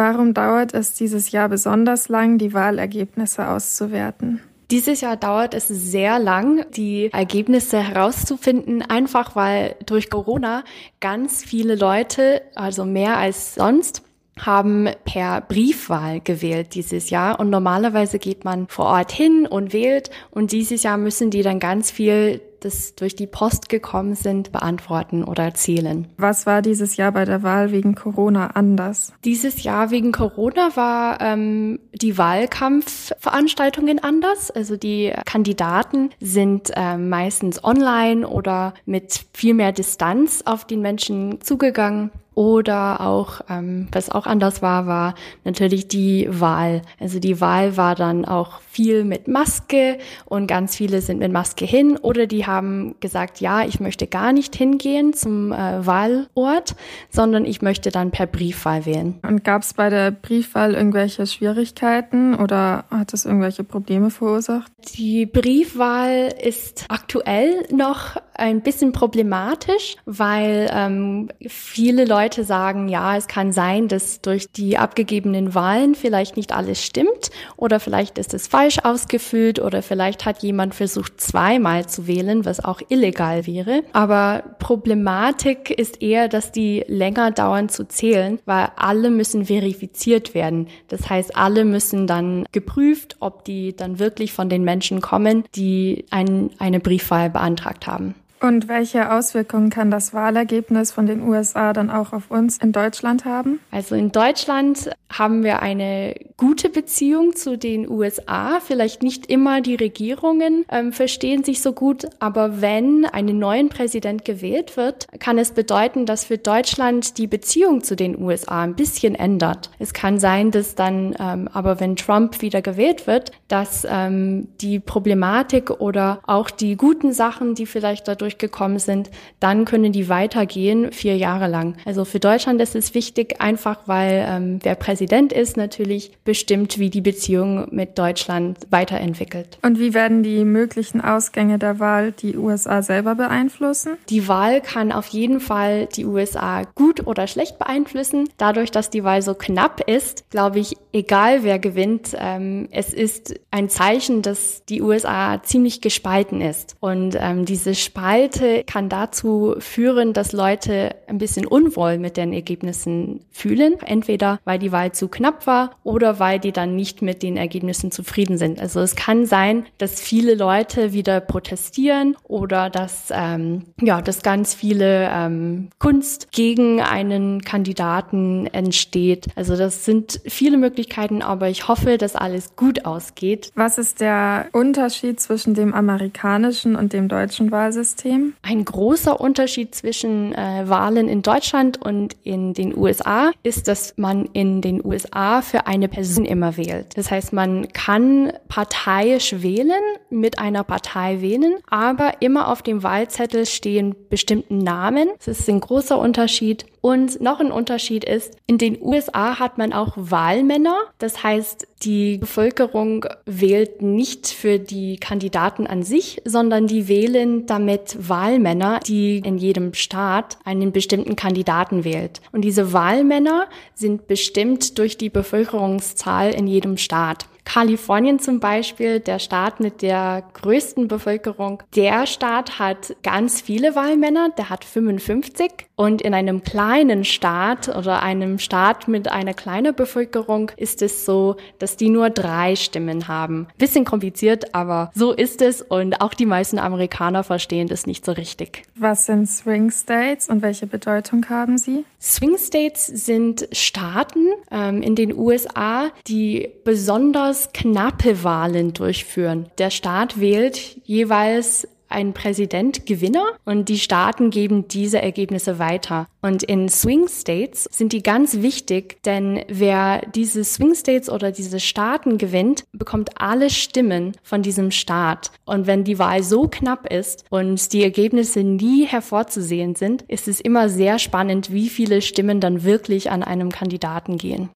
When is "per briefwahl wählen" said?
58.10-59.18